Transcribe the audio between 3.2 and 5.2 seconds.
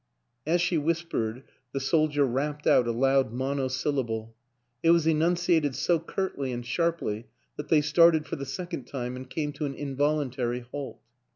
monosyllable; it was